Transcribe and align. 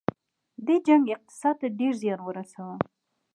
دې 0.65 0.75
جنګ 0.87 1.05
اقتصاد 1.15 1.55
ته 1.61 1.67
ډیر 1.79 1.93
زیان 2.01 2.19
ورساوه. 2.23 2.75